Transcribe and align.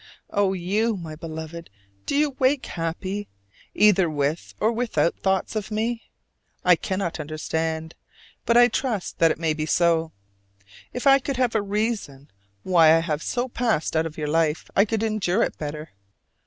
Oh, 0.31 0.53
you, 0.53 0.97
my 0.97 1.15
Beloved, 1.15 1.69
do 2.07 2.15
you 2.15 2.31
wake 2.39 2.65
happy, 2.65 3.27
either 3.75 4.09
with 4.09 4.55
or 4.59 4.71
without 4.71 5.19
thoughts 5.19 5.55
of 5.55 5.69
me? 5.69 6.09
I 6.65 6.75
cannot 6.75 7.19
understand, 7.19 7.93
but 8.43 8.57
I 8.57 8.67
trust 8.67 9.19
that 9.19 9.29
it 9.29 9.37
may 9.37 9.53
be 9.53 9.67
so. 9.67 10.11
If 10.91 11.05
I 11.05 11.19
could 11.19 11.37
have 11.37 11.53
a 11.53 11.61
reason 11.61 12.31
why 12.63 12.95
I 12.95 12.99
have 13.01 13.21
so 13.21 13.47
passed 13.47 13.95
out 13.95 14.07
of 14.07 14.17
your 14.17 14.27
life, 14.27 14.71
I 14.75 14.85
could 14.85 15.03
endure 15.03 15.43
it 15.43 15.59
better. 15.59 15.91